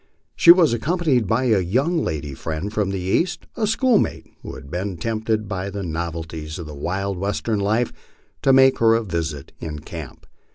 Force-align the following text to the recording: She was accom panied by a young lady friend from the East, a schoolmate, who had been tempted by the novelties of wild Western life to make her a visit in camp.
She 0.35 0.49
was 0.51 0.73
accom 0.73 0.99
panied 0.99 1.27
by 1.27 1.43
a 1.43 1.59
young 1.59 2.03
lady 2.03 2.33
friend 2.33 2.73
from 2.73 2.89
the 2.89 2.97
East, 2.99 3.45
a 3.55 3.67
schoolmate, 3.67 4.33
who 4.41 4.55
had 4.55 4.71
been 4.71 4.97
tempted 4.97 5.47
by 5.47 5.69
the 5.69 5.83
novelties 5.83 6.57
of 6.57 6.67
wild 6.69 7.19
Western 7.19 7.59
life 7.59 7.93
to 8.41 8.51
make 8.51 8.79
her 8.79 8.95
a 8.95 9.03
visit 9.03 9.51
in 9.59 9.77
camp. 9.77 10.25